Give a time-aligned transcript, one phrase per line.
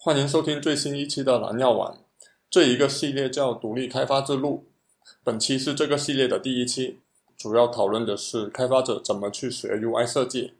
[0.00, 1.98] 欢迎收听最新一期的蓝药丸
[2.48, 4.68] 这一个系列叫独立开发之路。
[5.24, 7.00] 本期是这个系列的第一期
[7.36, 10.52] 主要讨论的是开发者怎么去学 ui 设计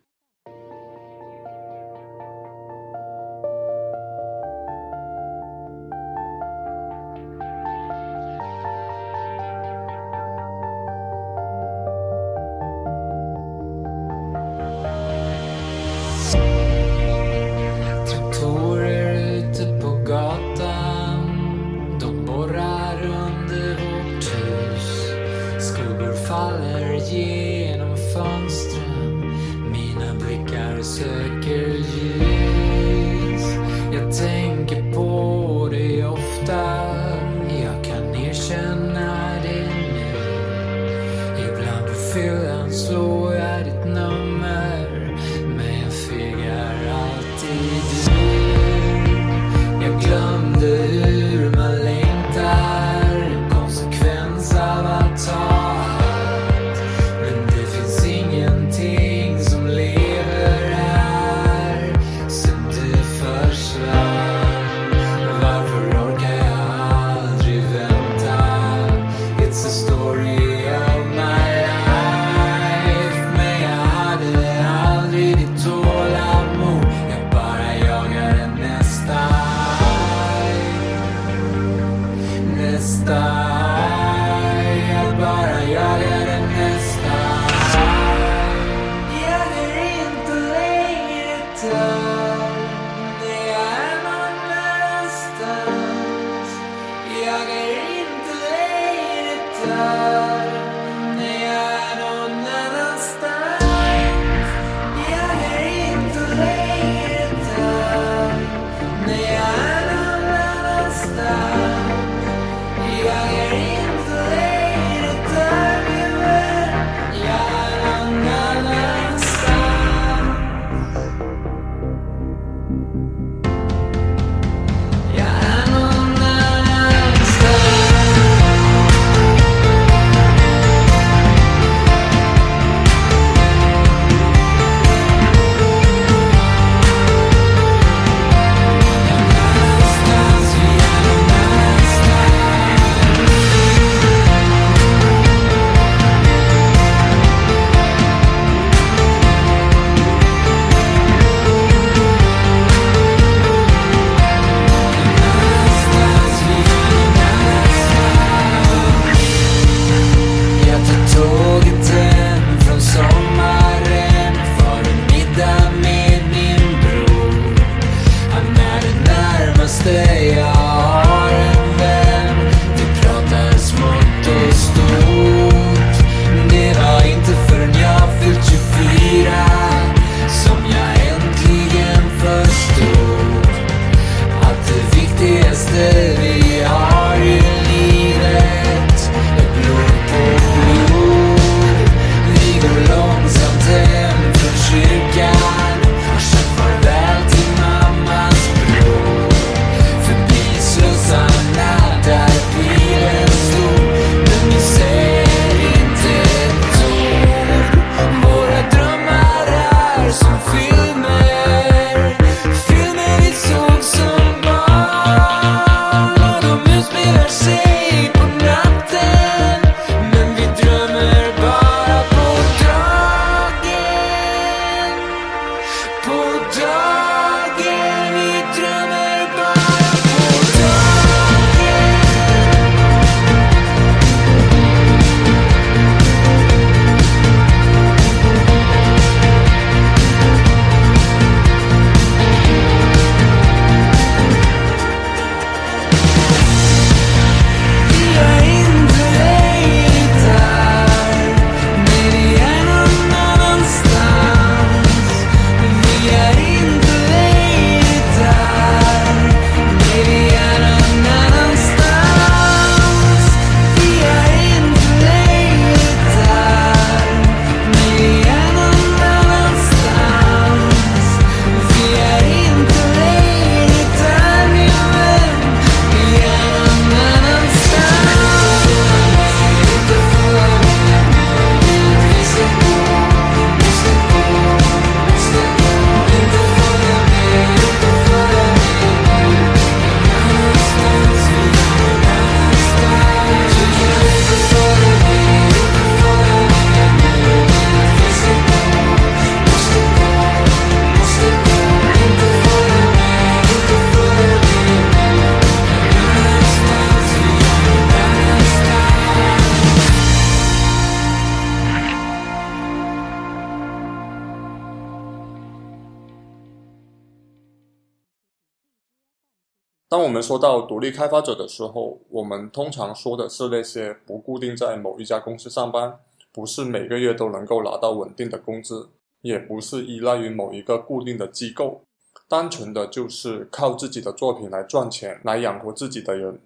[319.98, 325.98] 当我们说到独立开发者的时候，我们通常说的是那些不固定在某一家公司上班，
[326.32, 328.90] 不是每个月都能够拿到稳定的工资，
[329.22, 331.80] 也不是依赖于某一个固定的机构，
[332.28, 336.38] 单纯的就是靠自己的作品来赚钱、来养活自己的人。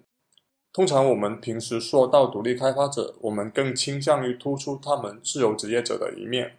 [0.73, 6.53] 通常我们平时说到独立开发者，我们更倾向于突出他们自由职业者的一面。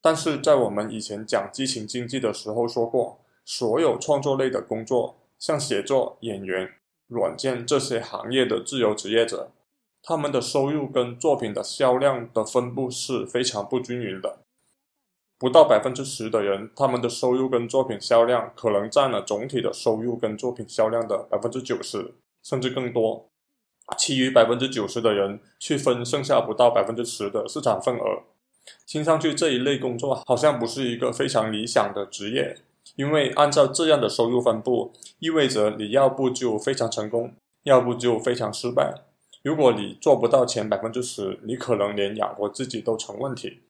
[0.00, 5.18] 但是在我们以前讲激情经济的时候说过，所有创作类的工作。
[5.42, 6.70] 像写作、演员、
[7.08, 9.50] 软件这些行业的自由职业者，
[10.00, 14.38] 他们的收入跟作品的销量的分布是非常不均匀的。
[15.36, 22.14] 不到百分之十的人，他们的收入跟作品销量可能占了总体的收入跟作品销量的百分之九十，
[22.44, 23.28] 甚至更多。
[23.98, 28.22] 其余百分之九十的人去分剩下不到百分之十的市场份额，
[28.86, 32.58] 听上去这一类工作好像不是一个非常理想的职业。
[32.96, 38.94] 因为按照这样的收入分布，意味着你要不就非常成功，要不就非常失败。
[39.42, 43.62] 如果你做不到前百分之十，你可能连养活自己都成问题。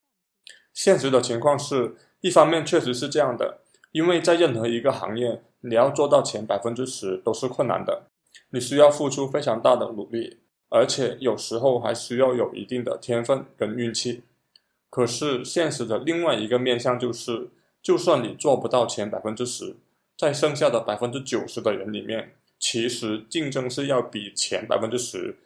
[0.74, 3.60] 现实的情况是，一方面确实是这样的，
[3.92, 8.02] 因为在任何一个行业，你要做到前百分之十都是困难的，
[8.50, 14.24] 你需要付出非常大的努力，而且有时候还需要有一定的天分跟运气。
[14.90, 17.50] 可是现实的另外一个面向就是。
[17.82, 19.76] 就算你做不到前百分之十，
[20.16, 25.36] 在剩下的百分之九十的人里面，其实竞争是要比前百分之十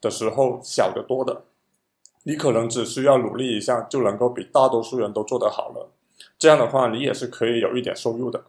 [0.00, 1.44] 的时候小得多的。
[2.24, 5.90] 你可能只需要努力一下，就能够比大多数人都做得好了。
[6.38, 8.44] 这样的话，你也是可以有一点收入的。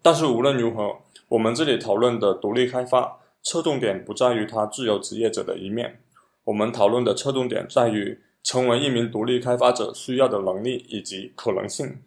[0.00, 0.98] 但是无论如何，
[1.28, 6.00] 我们这里讨论的独立开发，侧重点不在于他自由职业者的一面，
[6.44, 12.02] 我们讨论的侧重点在于成为一名独立开发者需要的能力以及可能性。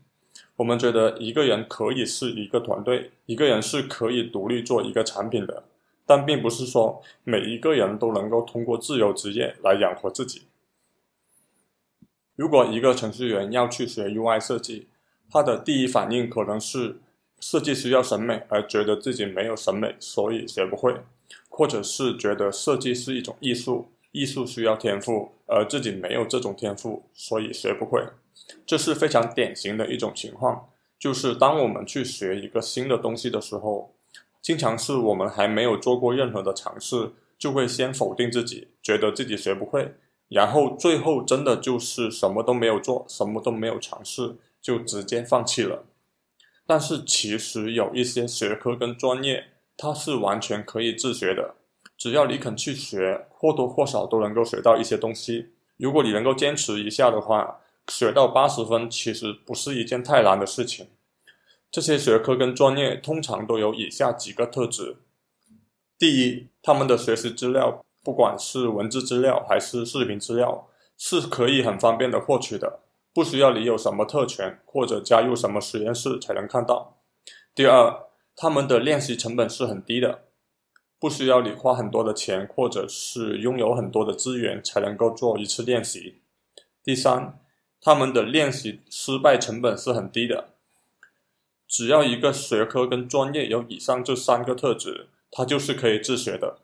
[0.57, 5.63] 我们觉得一个人可以是一个团队，一个人是可以独立做一个产品的，
[6.05, 10.41] 但并不是说每一个人都能够通过自由职业来养活自己。
[12.35, 14.87] 如果一个程序员要去学 UI 设计，
[15.29, 16.97] 他的第一反应可能是
[17.39, 20.95] 设计需要审美，而觉得自己没有审美，所以学不会，
[21.49, 28.01] 或者是觉得设计是一种艺术，艺术需要天赋，而自己没有这种天赋，所以学不会。
[28.65, 30.69] 这是非常典型的一种情况，
[30.99, 33.93] 就是当我们去学一个新的东西的时候，
[34.41, 39.93] 经常是我们还没有做过任何的尝试，就会先否定自己，觉得自己学不会，
[40.29, 45.85] 然后最后真的就是什么都没有做，什么都没有尝试，就直接放弃了。
[46.65, 49.45] 但是其实有一些学科跟专业，
[49.77, 51.55] 它是完全可以自学的，
[51.97, 55.49] 只要你肯去学，或多或少都能够学到一些东西。
[55.77, 57.59] 如果你能够坚持一下的话。
[57.87, 60.87] 学到八十分其实不是一件太难的事情。
[61.69, 64.97] 这些学科跟专业通常都有以下几个特质：
[65.97, 72.79] 第一，他们的学习资料，不管是文字资料还是视频资料，是可以很方便的获取的，
[73.13, 76.97] 不需要你有什么特权或者加入什么实验室才能看到。
[77.53, 80.23] 第二，他们的练习成本是很低的，
[80.99, 86.21] 不需要你花很多的钱或者是拥有很多的资源才能够做一次练习。
[86.83, 87.39] 第三。
[87.79, 90.49] 他们的练习失败成本是很低的，
[91.67, 96.59] 只要一个学科跟专业有以上这三个特质，它就是可以自学的。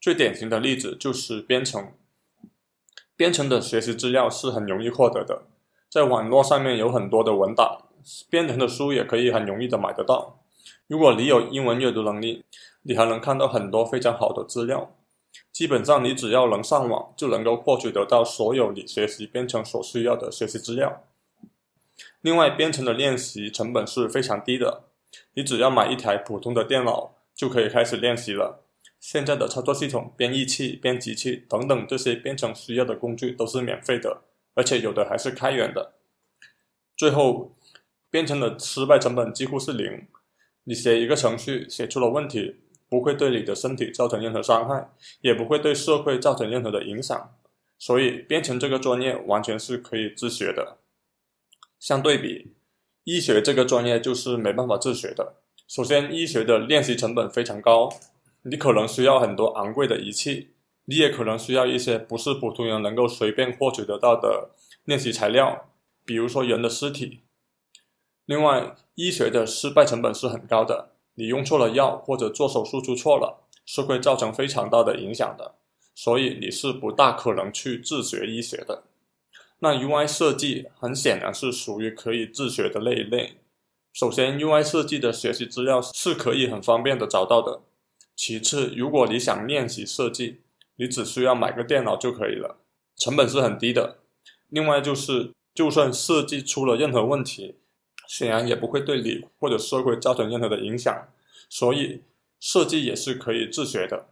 [0.00, 1.92] 最典型的例子就是编程，
[3.16, 5.42] 编程的学习资料是很容易获得的，
[5.90, 7.82] 在网络上面有很多的文档，
[8.30, 10.40] 编程的书也可以很容易的买得到。
[10.86, 12.44] 如果你有英文阅读能力，
[12.82, 14.94] 你还能看到很多非常好的资料。
[15.52, 21.04] 基本上，你只要能上网，就能够获取得到所有你学习编程所需要的学习资料。
[22.20, 24.84] 另外，编程的练习成本是非常低的，
[25.34, 28.64] 你只要买一台普通的电脑就可以开始练习了。
[28.98, 34.22] 现在的操作系统、编译器、编辑器等等这些编程需要的工具都是免费的，
[34.54, 35.92] 而且有的还是开源的。
[36.96, 37.52] 最后，
[38.10, 40.06] 编程的失败成本几乎是零，
[40.64, 42.56] 你写一个程序写出了问题。
[42.88, 44.90] 不会对你的身体造成任何伤害，
[45.20, 47.34] 也不会对社会造成任何的影响，
[47.78, 50.78] 所以编程这个专业完全是可以自学的。
[51.78, 52.54] 相对比，
[53.04, 55.34] 医学这个专业就是没办法自学的。
[55.68, 57.90] 首先，医学的练习成本非常高，
[58.42, 64.50] 你可能需要很多昂贵的仪器，你也可能需要一些不是普通人能够随便获取得到的
[64.84, 65.68] 练习材料，
[66.04, 67.22] 比如说人的尸体。
[68.24, 70.95] 另外，医学的失败成本是很高的。
[71.16, 75.56] 你用错了药，或者做手术出错了，是会造成非常大的影响的。
[75.94, 78.84] 所以你是不大可能去自学医学的。
[79.60, 83.38] 那 UI 设计很显然是属于可以自学的那一类。
[83.94, 87.62] 首先，UI 设计的学习资料是可以很方便的找到的，
[88.14, 90.42] 其次，如果你想练习设计，
[90.76, 92.58] 你只需要买个电脑就可以了，
[92.98, 93.96] 成本是很低的。
[94.50, 97.56] 另外就是，就算设计出了任何问题，
[98.06, 101.08] 显然也不会对你或者社会造成任何的影响，
[101.48, 102.02] 所以
[102.40, 104.06] 设计也是可以自学的。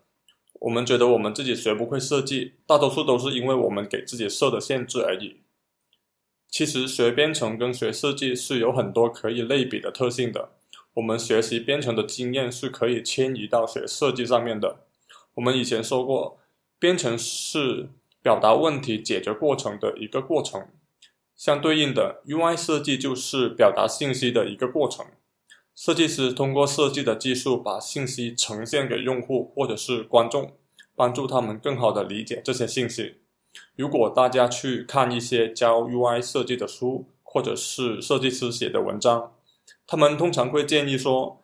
[0.61, 5.37] 我们觉得我们自己学不会设计，大多数都是因为我们给自己设的限制而已。
[6.49, 10.51] 其实学编程跟学设计是有很多可以类比的特性的。
[10.95, 14.87] 我们学习编程的经验是可以迁移到学设计上面的。
[15.35, 16.39] 我们以前说过，
[16.79, 17.89] 编程是
[18.23, 20.69] 表达问题解决过程的一个过程，
[21.37, 25.07] 相对应的 UI 设计就是表达信息的一个过程。
[25.75, 30.53] 设计师通过设计的技术把信息呈现给用户或者是观众，
[30.95, 33.17] 帮助他们更好的理解这些信息。
[33.77, 39.33] 如果大家去看一些教 UI 设计的书，或者是设计师写的文章，
[39.87, 41.43] 他们通常会建议说，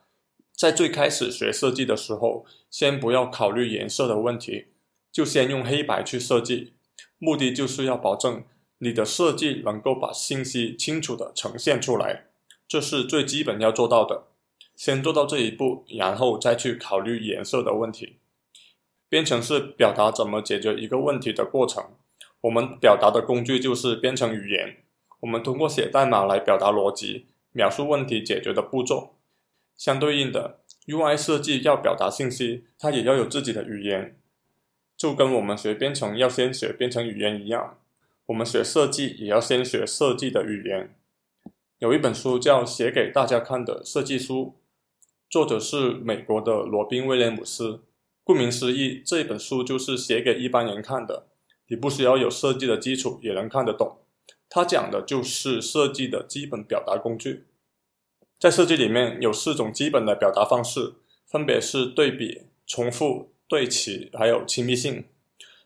[0.56, 4.66] 在最开始学设计的时候，先不要考虑颜色的问题，
[5.10, 6.74] 就先用黑白去设计，
[7.18, 8.44] 目的就是要保证
[8.82, 12.24] 你的设计能够把信息清楚的呈现出来，
[12.66, 14.24] 这是最基本要做到的。
[14.74, 18.16] 先做到这一步，然后再去考虑颜色的问题。
[19.08, 21.90] 编程是表达怎么解决一个问题的过程，
[22.40, 24.78] 我们表达的工具就是编程语言，
[25.20, 27.26] 我们通过写代码来表达逻辑。
[27.52, 29.16] 描述问题解决的步骤，
[29.76, 34.16] 相对应的 UI 设计要表达信息，它也要有自己的语言，
[34.96, 37.76] 就跟我们学编程要先学编程语言一样，
[38.30, 40.94] 我们学设计也要先学设计的语言。
[41.78, 44.54] 有一本书叫《写给大家看的设计书》，
[45.28, 47.80] 作者是美国的罗宾威廉姆斯。
[48.22, 51.26] 顾名思义，这本书就是写给一般人看的，
[51.66, 53.98] 你不需要有设计的基础也能看得懂。
[54.48, 57.46] 它讲的就是设计的基本表达工具，
[58.38, 60.94] 在设计里面有四种基本的表达方式，
[61.26, 65.04] 分别是对比、重复、对齐，还有亲密性。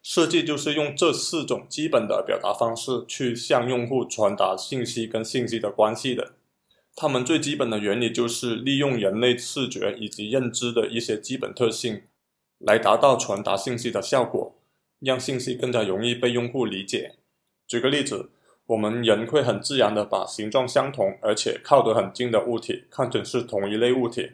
[0.05, 6.35] 设计就是用这四种基本的表达方式去向用户传达信息跟信息的关系的。
[6.95, 12.03] 它们最基本的原理就是利用人类视觉以及认知的一些基本特性，
[12.59, 14.55] 来达到传达信息的效果，
[15.01, 17.17] 让信息更加容易被用户理解。
[17.67, 18.31] 举个例子。
[18.67, 24.31] 我们人会很自然的把形状相同而且靠得很近的物体看成是同一类物体，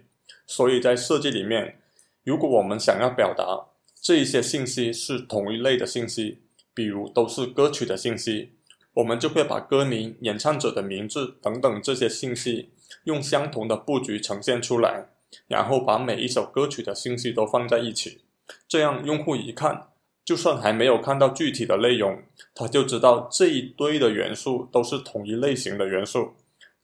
[0.47, 1.81] 所以在设计里面，
[2.23, 3.70] 如果我们想要表达
[4.01, 6.39] 这一些信息是同一类的信息，
[6.73, 8.53] 比如都是歌曲的信息，
[8.95, 12.71] 我们就会把歌名、演唱者的名字等等这些信息
[13.05, 15.09] 用相同的布局呈现出来，
[15.47, 18.23] 然后把每一首歌曲的信息都放在一起，
[18.67, 19.89] 这样用户一看。
[20.23, 22.23] 就算还没有看到具体的内容，
[22.55, 26.35] 他就知道这一堆的元素都是同一类型的元素。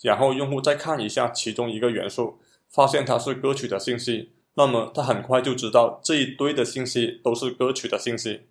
[0.03, 8.43] 然后用户再看一下其中一个元素，发现它是歌曲的信息，那么他很快就知道这一堆的信息都是歌曲的信息。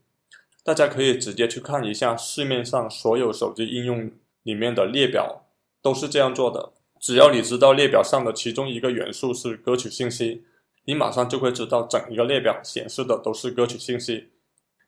[0.64, 4.12] 大家可以直接去看一下市面上所有手机应用
[4.44, 5.46] 里面的列表，
[5.82, 6.74] 都是这样做的。
[7.00, 10.44] 只要你知道列表上的其中一个元素是歌曲信息，
[10.86, 14.30] 你马上就会知道整一个列表显示的都是歌曲信息。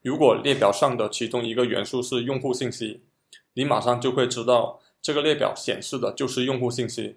[0.02, 3.02] 如果列表上的其中一个元素是用户信息，
[3.54, 7.16] 你马上就会知道这个列表显示的就是用户信息。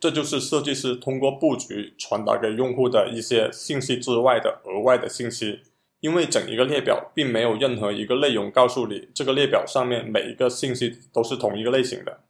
[0.00, 5.60] 这就是设计师通过布局传达给用户的一些信息之外的额外的信息。
[6.00, 12.20] 因为整一个列表并没有任何一个内容告诉你这个列表上面每一个信息都是同一个类型的。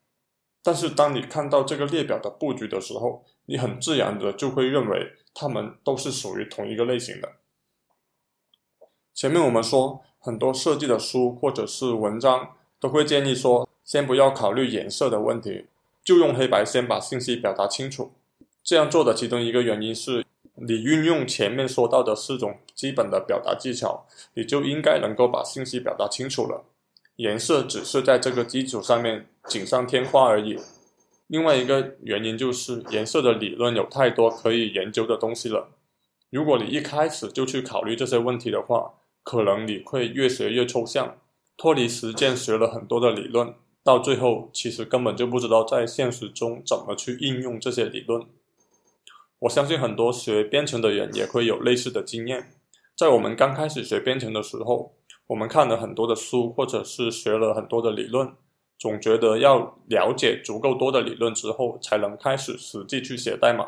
[0.61, 7.35] 但是当你看到这个列表的布局的时候，你很自然的就会认为它们都是属于同一个类型的。
[9.15, 15.67] 前面我们说，很多设计的书或者是文章都会建议说，先不要考虑颜色的问题，
[16.11, 18.11] 就用黑白先把信息表达清楚。
[18.65, 20.27] 这样做的其中一个原因是，
[20.57, 26.65] 你运用前面说到的四种基本的表达技巧，你就应该能够把信息表达清楚了。
[27.15, 30.59] 颜色只是在这个基础上面锦上添花而已。
[31.29, 35.69] 另外一个原因就是，颜色的理论有太多可以研究的东西了。
[36.31, 41.19] 如果你一开始就去考虑这些问题的话，可能你会越学越抽象，
[41.57, 48.25] 脱离实践，学了很多的理论，到最后其实根本就不知道在现实中怎么去应用这些理论。
[49.41, 52.53] 我相信很多学编程的人也会有类似的经验。
[52.95, 54.93] 在我们刚开始学编程的时候，
[55.29, 58.31] 我们看了很多的书，或者是学了很多的理论，
[58.79, 63.67] 总觉得要了解足够多的理论之后，才能开始实际去写代码。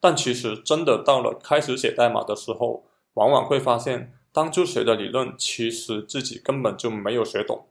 [0.00, 2.84] 但其实真的到了开始写代码的时候，
[3.14, 4.12] 往往会发现。
[4.32, 7.68] 当初学的理论，其实自己根本就没有学懂。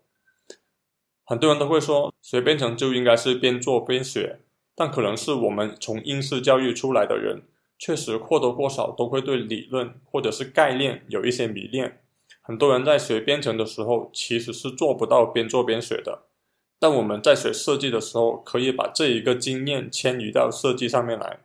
[1.25, 4.39] 很多人都会说，学编程就应该是边做边学，
[4.75, 7.43] 但可能是我们从应试教育出来的人，
[7.79, 11.99] 确实或多或少都会对理论或者是概念有一些迷恋。
[12.41, 16.23] 很多人在学编程的时候，其实是做不到边做边学的。
[16.77, 21.39] 但我们在学设计的时候，可以把这一个经验迁移到设计上面来。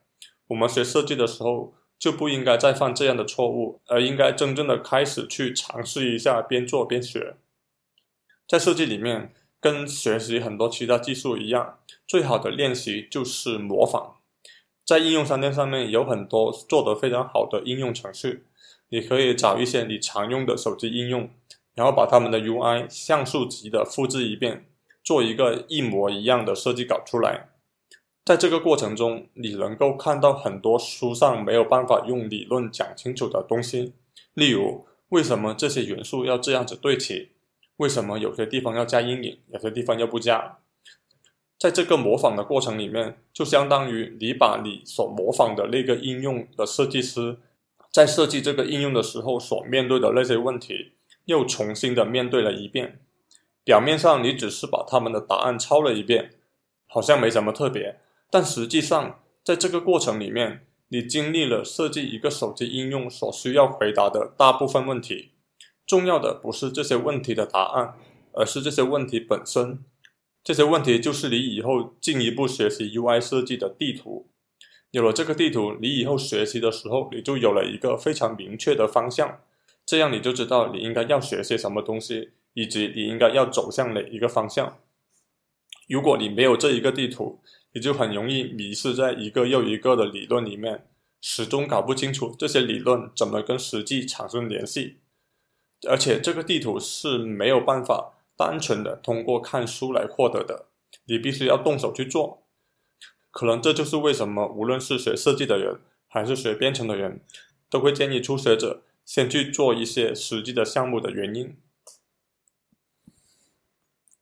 [0.49, 7.37] 我们学设计的时候，就不应该再犯这样的错误，而应该真正的开始去尝试一下边做边学。
[8.49, 14.16] 在设计里面，跟学习很多其他技术一样，最好的练习就是模仿。
[14.84, 18.44] 在应用商店上面有很多做得非常好的应用程序，
[18.88, 21.28] 你可以找一些你常用的手机应用，
[21.74, 24.64] 然后把它们的 UI 像素级的复制一遍，
[25.04, 27.50] 做一个一模一样的设计稿出来。
[28.24, 33.92] 在这个过程中，你能够看到很多书上没有办法用理论讲清楚的东西，
[34.34, 37.30] 例如为什么这些元素要这样子对齐，
[37.78, 40.58] 为什么有些地方要加阴影，有些地方又不加。
[41.58, 47.38] 在这个模仿的过程里面，就相当于你把你所模仿的那个应用的设计师，
[47.90, 50.92] 在设计这个应用的时候所面对的那些问题，
[51.25, 53.00] 又重新的面对了一遍。
[53.64, 56.30] 表面上你只是把他们的答案抄了一遍，
[56.87, 65.32] 好像没什么特别，但实际上在这个过程里面，你经历了设计一个手机应用所需要回答的大部分问题。
[65.88, 67.95] 重要的不是这些问题的答案，
[68.33, 69.83] 而是这些问题本身。
[70.45, 74.28] 这些问题就是你以后进一步学习 UI 设计的地图。
[74.90, 79.40] 有了这个地图，你以后学习的时候，你就有了一个非常明确的方向。
[79.87, 84.78] 这样你就知道你应该要学些什么东西，以及你应该要走向哪一个方向。
[85.89, 87.41] 如果你没有这一个地图，
[87.73, 90.86] 你就很容易迷失在一个又一个的理论里面，
[91.23, 94.99] 始终搞不清楚这些理论怎么跟实际产生联系。
[95.86, 98.14] 而且这个地图是没有办法。
[98.38, 100.67] 单纯的通过看书来获得的，
[101.06, 102.45] 你必须要动手去做。
[103.32, 107.21] 可能这就是为什么无论是学设计的人，还是学编程的人，
[107.69, 111.56] 都会建议初学者先去做一些实际的项目的原因。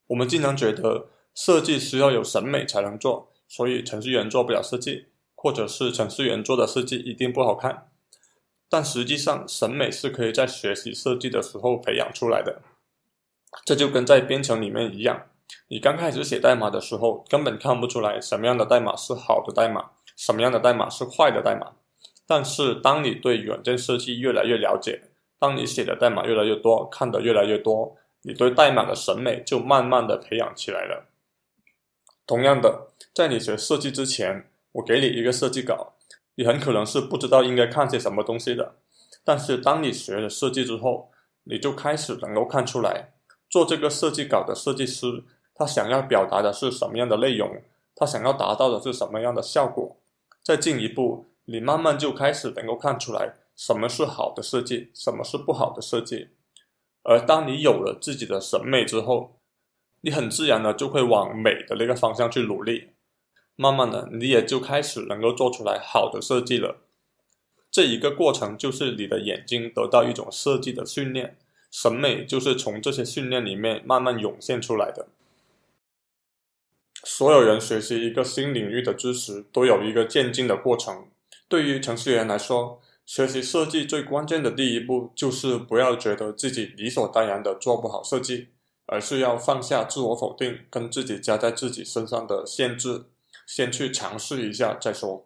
[0.06, 7.90] 我们经常觉得设计需要有审美才能做，所以程序员做不了设计，或者是程序员做的设计一定不好看。
[8.68, 12.62] 但实际上，审美是可以在学习设计的时候培养出来的。
[13.64, 15.28] 这就跟在编程里面一样，
[15.68, 21.72] 你刚开始写代码的时候，根本看不出来什么样的代码是好的代码，什么样的代码是坏的代码。
[22.26, 25.02] 但是，当你对软件设计越来越了解，
[25.38, 31.06] 当你写的代码越来越多，看得越来越多，你对代码的审美就慢慢的培养起来了。
[32.26, 35.94] 同样的，在你学设计之前，我给你一个设计稿，
[36.36, 38.76] 你很可能是不知道应该看些什么东西的。
[39.24, 41.10] 但是，当你学了设计之后，
[41.44, 43.12] 你就开始能够看出来。
[43.48, 47.62] 做这个设计稿的设计师，他想要表达的是什么样的内容？
[47.94, 49.96] 他想要达到的是什么样的效果？
[50.42, 56.28] 再进一步，你慢慢就开始能够看出来什么是好的设计，什么是不好的设计。
[57.02, 59.38] 而当你有了自己的审美之后，
[60.02, 62.90] 你很自然的就会往美的那个方向去努力。
[63.56, 66.76] 慢慢的，你也就开始能够做出来好的设计了。
[67.70, 71.36] 这一个过程就是你的眼睛得到一种设计的训练。
[71.68, 75.08] 审美就是从这些训练里面慢慢涌现出来的。
[77.04, 81.08] 所有人学习一个新领域的知识，都有一个渐进的过程。
[81.48, 88.48] 对于程序员来说，学习设计最关键的第一步，就是不要觉得自己理所当然的做不好设计，
[88.86, 93.04] 而是要放下自我否定跟自己加在自己身上的限制，
[93.46, 95.24] 先去尝试一下再说。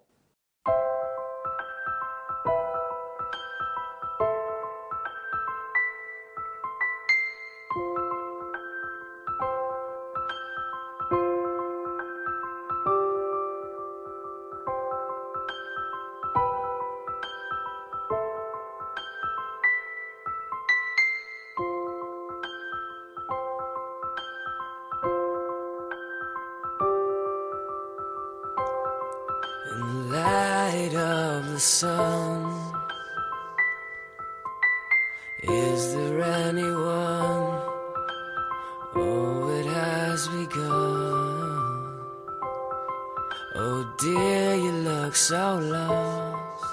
[44.00, 46.64] Dear, you look so lost.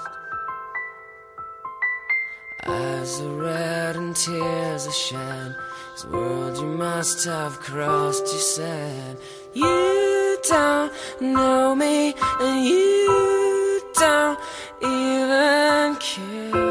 [2.66, 5.54] Eyes are red and tears are shed.
[5.92, 9.18] This world you must have crossed, you said.
[9.52, 14.38] You don't know me, and you don't
[14.82, 16.67] even care.